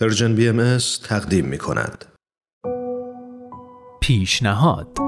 پرژن 0.00 0.34
بی 0.34 0.48
ام 0.48 0.78
تقدیم 1.04 1.44
می 1.44 1.58
کند. 1.58 2.04
پیشنهاد 4.00 4.98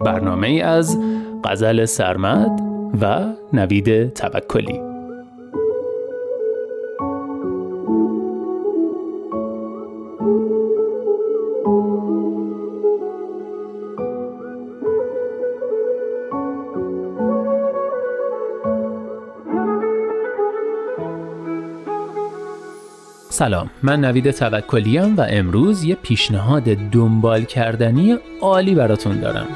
برنامه 0.00 0.48
از 0.48 0.98
غزل 1.44 1.84
سرمد 1.84 2.60
و 3.00 3.32
نوید 3.52 4.14
توکلی 4.14 4.89
سلام 23.32 23.70
من 23.82 24.00
نوید 24.04 24.30
توکلیم 24.30 25.16
و 25.16 25.26
امروز 25.28 25.84
یه 25.84 25.94
پیشنهاد 25.94 26.62
دنبال 26.64 27.44
کردنی 27.44 28.18
عالی 28.40 28.74
براتون 28.74 29.20
دارم 29.20 29.46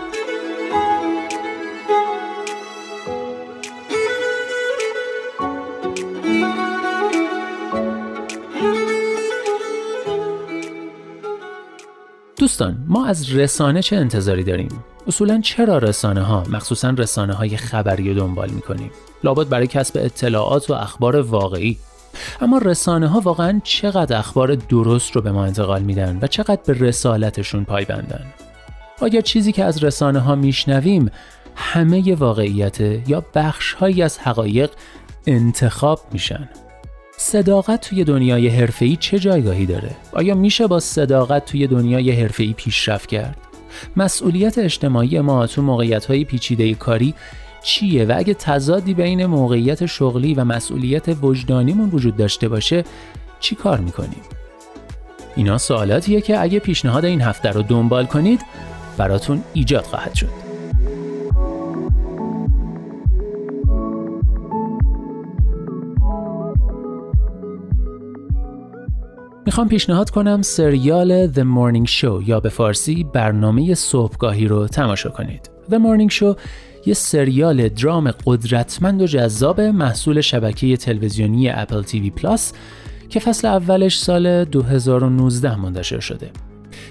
دوستان 12.39 12.77
ما 12.87 13.07
از 13.07 13.37
رسانه 13.37 13.83
چه 13.83 13.97
انتظاری 13.97 14.45
داریم؟ 14.45 14.85
اصولا 15.07 15.41
چرا 15.41 15.79
رسانه 15.79 16.23
ها 16.23 16.45
مخصوصا 16.51 16.91
رسانه 16.91 17.33
های 17.33 17.57
خبری 17.57 18.15
دنبال 18.15 18.51
می‌کنیم؟ 18.51 18.91
لابد 19.25 19.49
برای 19.49 19.67
کسب 19.67 19.99
اطلاعات 20.05 20.71
و 20.71 20.73
اخبار 20.73 21.17
واقعی 21.17 21.79
اما 22.41 22.59
رسانه 22.59 23.09
ها 23.09 23.21
واقعا 23.21 23.61
چقدر 23.65 24.19
اخبار 24.19 24.55
درست 24.55 25.13
رو 25.13 25.23
به 25.23 25.33
ما 25.33 25.45
انتقال 25.45 25.83
میدن 25.83 26.19
و 26.23 26.27
چقدر 26.27 26.61
به 26.67 26.73
رسالتشون 26.73 27.65
پایبندن 27.65 28.25
آیا 29.01 29.21
چیزی 29.21 29.53
که 29.53 29.65
از 29.65 29.85
رسانه 29.85 30.19
ها 30.19 30.35
میشنویم 30.35 31.11
همه 31.57 32.15
واقعیت 32.15 32.81
یا 33.09 33.25
بخش 33.35 33.73
هایی 33.73 34.03
از 34.03 34.19
حقایق 34.19 34.71
انتخاب 35.27 36.01
میشن 36.13 36.49
صداقت 37.17 37.89
توی 37.89 38.05
دنیای 38.05 38.49
حرفه‌ای 38.49 38.97
چه 38.97 39.19
جایگاهی 39.19 39.67
داره؟ 39.67 39.91
آیا 40.13 40.35
میشه 40.35 40.67
با 40.67 40.81
صداقت 40.81 41.45
توی 41.45 41.67
دنیای 41.67 42.11
حرفه‌ای 42.11 42.53
پیشرفت 42.53 43.09
کرد؟ 43.09 43.37
مسئولیت 43.97 44.59
اجتماعی 44.59 45.21
ما 45.21 45.47
تو 45.47 45.63
موقعیت 45.63 46.13
پیچیده 46.13 46.75
کاری 46.75 47.15
چیه 47.65 48.05
و 48.05 48.15
اگه 48.17 48.35
تضادی 48.35 48.95
بین 48.95 49.27
موقعیت 49.27 49.87
شغلی 49.87 50.35
و 50.35 50.45
مسئولیت 50.45 51.05
وجدانیمون 51.23 51.91
وجود 51.91 52.17
داشته 52.17 52.49
باشه 52.49 52.85
چی 53.41 53.55
کار 53.55 53.81
می‌کنیم؟ 53.81 54.23
اینا 55.37 55.59
سوالاتیه 55.59 56.21
که 56.21 56.41
اگه 56.41 56.59
پیشنهاد 56.59 57.05
این 57.05 57.21
هفته 57.21 57.49
رو 57.49 57.63
دنبال 57.63 58.07
کنید 58.07 58.41
براتون 58.97 59.43
ایجاد 59.55 59.85
خواهد 59.85 60.15
شد. 60.15 60.44
می‌خوام 69.55 69.69
پیشنهاد 69.69 70.11
کنم 70.11 70.43
سریال 70.43 71.33
The 71.33 71.45
Morning 71.45 71.91
Show 71.91 72.29
یا 72.29 72.41
به 72.41 72.49
فارسی 72.49 73.05
برنامه 73.05 73.75
صبحگاهی 73.75 74.49
رو 74.49 74.69
تماشا 74.69 75.11
کنید. 75.11 75.51
The 75.71 75.75
Morning 75.75 76.15
Show 76.15 76.39
یه 76.87 76.95
سریال 76.95 77.69
درام 77.69 78.11
قدرتمند 78.27 79.03
و 79.03 79.07
جذاب 79.07 79.61
محصول 79.61 80.21
شبکه 80.21 80.77
تلویزیونی 80.77 81.51
Apple 81.51 81.83
TV 81.83 82.11
Plus 82.11 82.53
که 83.09 83.21
فصل 83.21 83.49
اولش 83.49 83.99
سال 83.99 84.45
2019 84.45 85.61
منتشر 85.61 86.01
شده. 86.01 86.31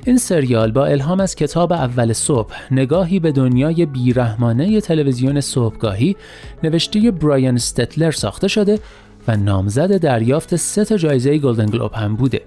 این 0.05 0.17
سریال 0.17 0.71
با 0.71 0.85
الهام 0.85 1.19
از 1.19 1.35
کتاب 1.35 1.73
اول 1.73 2.13
صبح 2.13 2.53
نگاهی 2.71 3.19
به 3.19 3.31
دنیای 3.31 3.85
بیرحمانه 3.85 4.81
تلویزیون 4.81 5.41
صبحگاهی 5.41 6.15
نوشته 6.63 7.11
برایان 7.11 7.55
استلتر 7.55 8.11
ساخته 8.11 8.47
شده 8.47 8.79
و 9.27 9.37
نامزد 9.37 9.97
دریافت 9.97 10.55
سه 10.55 10.97
جایزه 10.97 11.37
گلدن 11.37 11.65
گلوب 11.65 11.93
هم 11.93 12.15
بوده. 12.15 12.41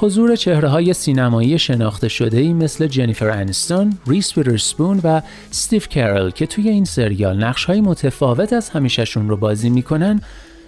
حضور 0.00 0.36
چهره 0.36 0.68
های 0.68 0.92
سینمایی 0.92 1.58
شناخته 1.58 2.08
شده 2.08 2.38
ای 2.38 2.52
مثل 2.52 2.86
جنیفر 2.86 3.30
انیستون، 3.30 3.98
ریس 4.06 4.38
ویدرسپون 4.38 5.00
و 5.04 5.22
ستیف 5.50 5.88
کرل 5.88 6.30
که 6.30 6.46
توی 6.46 6.68
این 6.68 6.84
سریال 6.84 7.44
نقش 7.44 7.64
های 7.64 7.80
متفاوت 7.80 8.52
از 8.52 8.70
همیشهشون 8.70 9.28
رو 9.28 9.36
بازی 9.36 9.70
می‌کنن 9.70 10.20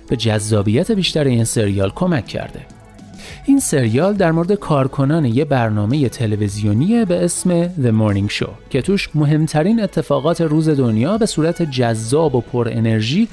به 0.09 0.17
جذابیت 0.17 0.93
بیشتر 0.93 1.25
این 1.25 1.45
سریال 1.45 1.91
کمک 1.91 2.27
کرده. 2.27 2.61
این 3.45 3.61
سریال 3.61 4.15
در 4.15 4.33
مورد 4.33 4.53
کارکنان 4.53 5.25
یه 5.25 5.45
برنامه 5.45 6.09
تلویزیونی 6.09 7.05
به 7.05 7.25
اسم 7.25 7.69
The 7.69 7.93
Morning 8.01 8.33
Show 8.33 8.51
که 8.71 8.83
توش 8.83 9.09
مهمترین 9.15 9.83
اتفاقات 9.83 10.41
روز 10.41 10.69
دنیا 10.69 11.19
به 11.19 11.27
صورت 11.27 11.63
جذاب 11.63 12.35
و 12.35 12.41
پر 12.41 12.69
انرژی 12.73 13.29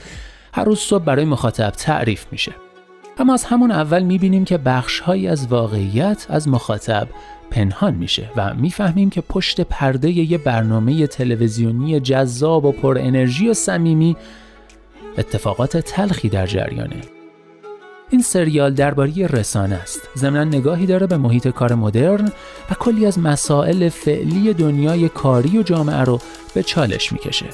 هر 0.53 0.64
روز 0.64 0.79
صبح 0.79 1.03
برای 1.03 1.25
مخاطب 1.25 1.69
تعریف 1.69 2.25
میشه. 2.31 2.66
اما 3.19 3.33
از 3.33 3.44
همون 3.44 3.72
اول 3.72 4.03
می‌بینیم 4.03 4.45
که 4.45 4.57
بخشهایی 4.57 5.28
از 5.28 5.47
واقعیت 5.47 6.25
از 6.29 6.47
مخاطب 6.47 7.07
پنهان 7.51 7.94
میشه 7.94 8.29
و 8.35 8.53
می‌فهمیم 8.53 9.09
که 9.09 9.22
پشت 9.22 9.61
پرده 9.61 10.11
یه 10.11 10.38
برنامه 10.38 11.07
تلویزیونی 11.07 12.00
جذاب 12.00 12.66
و 12.66 12.72
پر 12.72 12.97
انرژی 12.97 13.50
و 13.50 13.53
صمیمی 13.53 14.16
اتفاقات 15.17 15.78
تلخی 15.78 16.29
در 16.29 16.47
جریانه. 16.47 17.01
این 18.09 18.22
سریال 18.22 18.73
درباره 18.73 19.28
رسانه 19.28 19.75
است. 19.75 20.09
ضمنا 20.17 20.44
نگاهی 20.44 20.85
داره 20.85 21.07
به 21.07 21.17
محیط 21.17 21.47
کار 21.47 21.75
مدرن 21.75 22.31
و 22.72 22.73
کلی 22.79 23.05
از 23.05 23.19
مسائل 23.19 23.89
فعلی 23.89 24.53
دنیای 24.53 25.09
کاری 25.09 25.57
و 25.57 25.63
جامعه 25.63 26.01
رو 26.01 26.19
به 26.53 26.63
چالش 26.63 27.11
می‌کشه. 27.11 27.45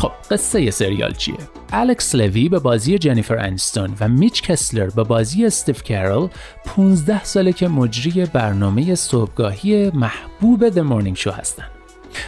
خب 0.00 0.12
قصه 0.30 0.70
سریال 0.70 1.12
چیه؟ 1.12 1.34
الکس 1.72 2.14
لوی 2.14 2.48
به 2.48 2.58
بازی 2.58 2.98
جنیفر 2.98 3.38
انستون 3.38 3.96
و 4.00 4.08
میچ 4.08 4.42
کسلر 4.42 4.90
به 4.90 5.04
بازی 5.04 5.46
استیف 5.46 5.82
کارل 5.88 6.28
15 6.66 7.24
ساله 7.24 7.52
که 7.52 7.68
مجری 7.68 8.24
برنامه 8.24 8.94
صبحگاهی 8.94 9.90
محبوب 9.90 10.70
The 10.70 10.90
Morning 10.90 11.20
Show 11.20 11.38
هستن. 11.38 11.64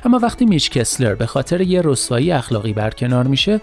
اما 0.05 0.19
وقتی 0.23 0.45
میچ 0.45 0.71
کسلر 0.71 1.15
به 1.15 1.27
خاطر 1.27 1.61
یه 1.61 1.81
رسوایی 1.85 2.33
اخلاقی 2.33 2.73
برکنار 2.73 3.27
میشه 3.27 3.61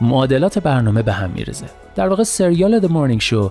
معادلات 0.00 0.58
برنامه 0.58 1.02
به 1.02 1.12
هم 1.12 1.30
میرزه. 1.30 1.66
در 1.96 2.08
واقع 2.08 2.22
سریال 2.22 2.80
The 2.80 2.90
Morning 2.90 3.24
Show 3.24 3.50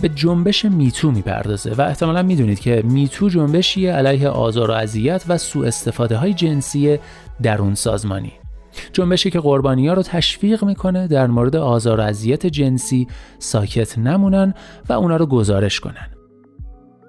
به 0.00 0.08
جنبش 0.08 0.64
میتو 0.64 1.10
می‌پردازه 1.10 1.72
و 1.72 1.80
احتمالا 1.80 2.22
می‌دونید 2.22 2.60
که 2.60 2.82
میتو 2.84 3.28
جنبشی 3.28 3.86
علیه 3.86 4.28
آزار 4.28 4.70
و 4.70 4.74
اذیت 4.74 5.24
و 5.28 5.38
سوء 5.38 5.66
استفاده 5.66 6.16
های 6.16 6.34
جنسی 6.34 6.98
درون 7.42 7.74
سازمانی 7.74 8.32
جنبشی 8.92 9.30
که 9.30 9.40
قربانی 9.40 9.88
ها 9.88 9.94
رو 9.94 10.02
تشویق 10.02 10.64
می‌کنه 10.64 11.06
در 11.06 11.26
مورد 11.26 11.56
آزار 11.56 12.00
و 12.00 12.02
اذیت 12.02 12.46
جنسی 12.46 13.06
ساکت 13.38 13.98
نمونن 13.98 14.54
و 14.88 14.92
اونا 14.92 15.16
رو 15.16 15.26
گزارش 15.26 15.80
کنن. 15.80 16.08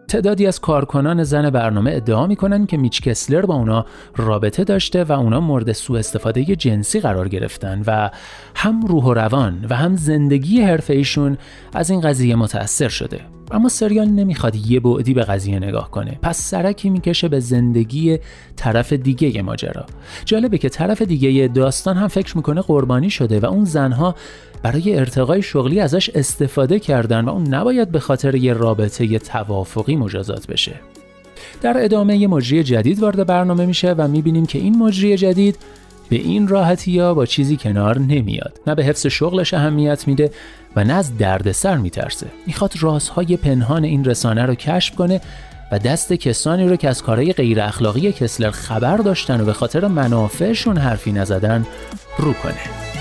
تعدادی 0.07 0.47
از 0.47 0.59
کارکنان 0.59 1.23
زن 1.23 1.49
برنامه 1.49 1.91
ادعا 1.93 2.27
می‌کنن 2.27 2.65
که 2.65 2.77
میچ 2.77 3.01
کسلر 3.01 3.45
با 3.45 3.55
اونا 3.55 3.85
رابطه 4.15 4.63
داشته 4.63 5.03
و 5.03 5.11
اونا 5.11 5.39
مورد 5.39 5.71
سوء 5.71 5.99
استفاده 5.99 6.55
جنسی 6.55 6.99
قرار 6.99 7.27
گرفتن 7.27 7.83
و 7.87 8.09
هم 8.55 8.85
روح 8.85 9.03
و 9.03 9.13
روان 9.13 9.65
و 9.69 9.75
هم 9.75 9.95
زندگی 9.95 10.61
حرفه 10.61 10.93
ایشون 10.93 11.37
از 11.73 11.89
این 11.89 12.01
قضیه 12.01 12.35
متأثر 12.35 12.89
شده 12.89 13.36
اما 13.51 13.69
سریال 13.69 14.07
نمی‌خواد 14.07 14.55
یه 14.55 14.79
بعدی 14.79 15.13
به 15.13 15.23
قضیه 15.23 15.59
نگاه 15.59 15.91
کنه. 15.91 16.19
پس 16.21 16.41
سرکی 16.41 16.89
می‌کشه 16.89 17.27
به 17.27 17.39
زندگی 17.39 18.19
طرف 18.55 18.93
دیگه 18.93 19.41
ماجرا. 19.41 19.85
جالبه 20.25 20.57
که 20.57 20.69
طرف 20.69 21.01
دیگه 21.01 21.47
داستان 21.47 21.97
هم 21.97 22.07
فکر 22.07 22.37
می‌کنه 22.37 22.61
قربانی 22.61 23.09
شده 23.09 23.39
و 23.39 23.45
اون 23.45 23.65
زنها 23.65 24.15
برای 24.63 24.99
ارتقای 24.99 25.41
شغلی 25.41 25.79
ازش 25.79 26.09
استفاده 26.09 26.79
کردن 26.79 27.25
و 27.25 27.29
اون 27.29 27.47
نباید 27.47 27.91
به 27.91 27.99
خاطر 27.99 28.35
یه 28.35 28.53
رابطه 28.53 29.05
یه 29.05 29.19
توافقی 29.19 29.95
مجازات 29.95 30.47
بشه. 30.47 30.73
در 31.61 31.73
ادامه 31.77 32.17
یه 32.17 32.27
مجری 32.27 32.63
جدید 32.63 32.99
وارد 32.99 33.27
برنامه 33.27 33.65
میشه 33.65 33.91
و 33.91 34.07
می‌بینیم 34.07 34.45
که 34.45 34.59
این 34.59 34.77
مجری 34.77 35.17
جدید 35.17 35.57
به 36.09 36.15
این 36.15 36.47
راحتی 36.47 36.91
یا 36.91 37.13
با 37.13 37.25
چیزی 37.25 37.57
کنار 37.57 37.99
نمیاد. 37.99 38.59
نه 38.67 38.75
به 38.75 38.83
حفظ 38.83 39.07
شغلش 39.07 39.53
اهمیت 39.53 40.07
میده 40.07 40.31
و 40.75 40.83
نه 40.83 40.93
از 40.93 41.17
دردسر 41.17 41.77
میترسه. 41.77 42.27
می‌خواد 42.47 42.73
رازهای 42.79 43.37
پنهان 43.37 43.83
این 43.83 44.05
رسانه 44.05 44.45
رو 44.45 44.55
کشف 44.55 44.95
کنه 44.95 45.21
و 45.71 45.79
دست 45.79 46.13
کسانی 46.13 46.67
رو 46.67 46.75
که 46.75 46.89
از 46.89 47.03
کارهای 47.03 47.33
غیر 47.33 47.61
اخلاقی 47.61 48.11
کسلر 48.11 48.51
خبر 48.51 48.97
داشتن 48.97 49.41
و 49.41 49.45
به 49.45 49.53
خاطر 49.53 49.87
منافعشون 49.87 50.77
حرفی 50.77 51.11
نزدن 51.11 51.65
رو 52.17 52.33
کنه. 52.33 52.96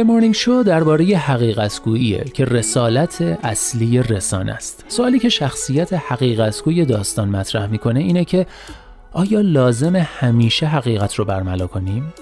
The 0.00 0.02
Morning 0.02 0.36
Show 0.36 0.66
درباره 0.66 1.04
حقیقتگوییه 1.04 2.24
که 2.24 2.44
رسالت 2.44 3.22
اصلی 3.42 4.02
رسانه 4.02 4.52
است. 4.52 4.84
سوالی 4.88 5.18
که 5.18 5.28
شخصیت 5.28 5.92
حقیقتگوی 5.92 6.84
داستان 6.84 7.28
مطرح 7.28 7.66
می‌کنه 7.66 8.00
اینه 8.00 8.24
که 8.24 8.46
آیا 9.12 9.40
لازم 9.40 9.96
همیشه 9.96 10.66
حقیقت 10.66 11.14
رو 11.14 11.24
برملا 11.24 11.66
کنیم؟ 11.66 12.12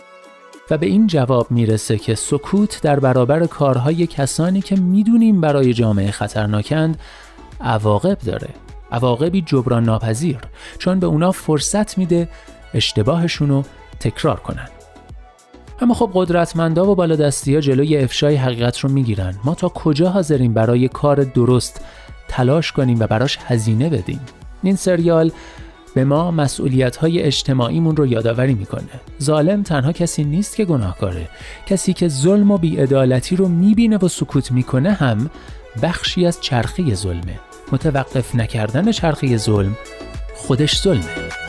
و 0.71 0.79
به 0.79 0.87
این 0.87 1.07
جواب 1.07 1.51
می‌رسه 1.51 1.99
که 1.99 2.15
سکوت 2.15 2.83
در 2.83 3.01
برابر 3.01 3.47
کارهای 3.47 4.07
کسانی 4.07 4.61
که 4.61 4.77
می‌دونیم 4.77 5.41
برای 5.41 5.75
جامعه 5.75 6.11
خطرناکند 6.11 6.99
عواقب 7.61 8.19
داره 8.19 8.49
عواقبی 8.93 9.43
جبران 9.43 9.85
ناپذیر 9.85 10.39
چون 10.79 11.01
به 11.01 11.07
اونا 11.07 11.33
فرصت 11.33 11.99
میده 11.99 12.29
اشتباهشون 12.75 13.49
رو 13.49 13.65
تکرار 14.01 14.41
کنن 14.41 14.69
اما 15.81 15.95
خب 15.95 16.11
قدرتمندا 16.15 16.91
و 16.91 16.95
بالادستی 16.95 17.55
ها 17.55 17.61
جلوی 17.61 17.97
افشای 17.97 18.37
حقیقت 18.37 18.79
رو 18.79 18.91
می‌گیرن. 18.91 19.35
ما 19.45 19.55
تا 19.55 19.69
کجا 19.69 20.11
حاضریم 20.11 20.55
برای 20.55 20.89
کار 20.89 21.25
درست 21.25 21.85
تلاش 22.29 22.73
کنیم 22.73 23.01
و 23.01 23.07
براش 23.07 23.39
هزینه 23.47 23.89
بدیم؟ 23.89 24.21
این 24.63 24.77
سریال 24.77 25.31
به 25.95 26.05
ما 26.05 26.31
مسئولیت 26.31 26.97
های 26.97 27.23
اجتماعیمون 27.23 27.97
رو 27.97 28.07
یادآوری 28.07 28.55
می‌کنه. 28.55 29.01
ظالم 29.23 29.63
تنها 29.63 29.93
کسی 29.93 30.25
نیست 30.25 30.57
که 30.57 30.65
گناهکاره. 30.65 31.29
کسی 31.67 31.93
که 31.93 32.09
ظلم 32.09 32.51
و 32.51 32.59
بیعدالتی 32.59 33.37
رو 33.37 33.49
می‌بینه 33.49 33.97
و 33.97 34.09
سکوت 34.09 34.53
می‌کنه 34.53 34.93
هم 34.93 35.31
بخشی 35.83 36.27
از 36.27 36.41
چرخه 36.41 36.95
ظلمه. 36.95 37.39
متوقف 37.73 38.35
نکردن 38.35 38.93
چرخه 38.93 39.37
ظلم 39.37 39.77
خودش 40.35 40.83
ظلمه. 40.83 41.48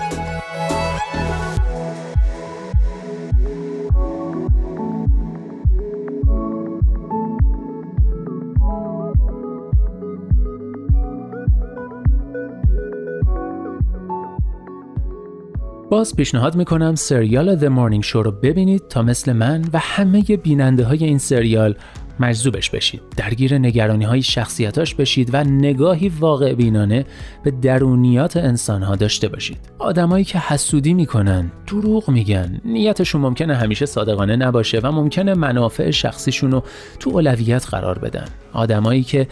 باز 15.90 16.16
پیشنهاد 16.16 16.56
می‌کنم 16.56 16.96
سریال 16.96 17.60
The 17.60 17.72
Morning 17.72 18.06
Show 18.08 18.16
رو 18.16 18.32
ببینید 18.32 18.88
تا 18.88 19.02
مثل 19.02 19.34
من 19.34 19.66
و 19.74 19.80
همه 19.80 20.22
بیننده 20.22 20.86
های 20.86 21.04
این 21.04 21.18
سریال 21.18 21.76
مجذوبش 22.20 22.70
بشید. 22.70 23.02
درگیر 23.18 23.58
نگرانی 23.58 24.06
های 24.06 24.22
شخصیتاش 24.22 24.96
بشید 24.96 25.30
و 25.34 25.44
نگاهی 25.44 26.10
واقع 26.10 26.54
بینانه 26.54 27.06
به 27.44 27.52
درونیات 27.52 28.38
انسان 28.38 28.84
ها 28.84 28.96
داشته 28.96 29.28
باشید. 29.28 29.58
آدمایی 29.80 30.24
که 30.24 30.40
حسودی 30.40 30.94
می‌کنن 30.94 31.52
دروغ 31.68 32.10
میگن. 32.10 32.62
نیتشون 32.66 33.22
ممکنه 33.22 33.56
همیشه 33.56 33.86
صادقانه 33.86 34.36
نباشه 34.36 34.80
و 34.80 34.92
ممکنه 34.92 35.34
منافع 35.34 35.92
شخصیشون 35.92 36.52
رو 36.52 36.64
تو 37.00 37.10
اولویت 37.10 37.68
قرار 37.68 38.00
بدن. 38.00 38.26
آدمایی 38.54 39.04
که 39.04 39.28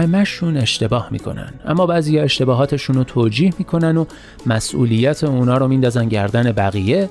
همشون 0.00 0.56
اشتباه 0.56 1.08
می‌کنن. 1.10 1.52
اما 1.66 1.86
بعضی 1.86 2.18
اشتباهاتشون 2.18 2.96
رو 2.96 3.04
توجیه 3.04 3.52
می‌کنن 3.58 3.96
و 3.96 4.04
مسئولیت 4.46 5.24
اونا 5.24 5.56
رو 5.56 5.68
میندازن 5.68 6.08
گردن 6.08 6.52
بقیه. 6.52 7.10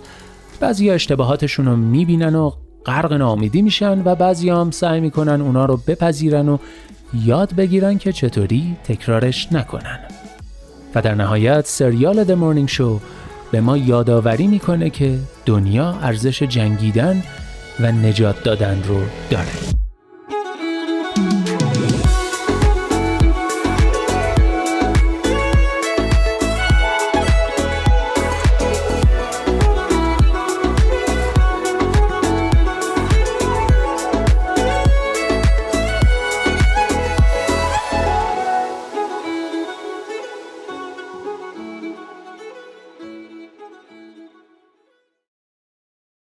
بعضی 0.59 0.89
اشتباهاتشون 0.89 1.65
رو 1.65 1.75
می‌بینن 1.75 2.35
و 2.35 2.51
غرق 2.85 3.13
ناامیدی 3.13 3.61
میشن 3.61 4.01
و 4.05 4.15
بعضی 4.15 4.49
هم 4.49 4.71
سعی 4.71 4.99
می‌کنن 4.99 5.41
اونا 5.41 5.65
رو 5.65 5.77
بپذیرن 5.87 6.49
و 6.49 6.57
یاد 7.13 7.55
بگیرن 7.55 7.97
که 7.97 8.11
چطوری 8.11 8.77
تکرارش 8.83 9.47
نکنن. 9.51 9.99
و 10.95 11.01
در 11.01 11.15
نهایت 11.15 11.65
سریال 11.65 12.23
The 12.23 12.37
Morning 12.39 12.73
Show 12.73 13.01
به 13.51 13.61
ما 13.61 13.77
یادآوری 13.77 14.47
می‌کنه 14.47 14.89
که 14.89 15.19
دنیا 15.45 15.91
ارزش 16.01 16.43
جنگیدن 16.43 17.23
و 17.79 17.91
نجات 17.91 18.43
دادن 18.43 18.83
رو 18.87 18.99
داره. 19.29 19.78